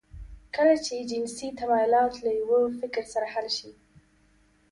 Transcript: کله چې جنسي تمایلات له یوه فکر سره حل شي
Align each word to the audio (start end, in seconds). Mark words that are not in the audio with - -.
کله 0.55 0.75
چې 0.85 0.95
جنسي 1.09 1.47
تمایلات 1.59 2.13
له 2.25 2.31
یوه 2.41 2.61
فکر 2.79 3.03
سره 3.13 3.27
حل 3.33 3.47
شي 3.57 3.71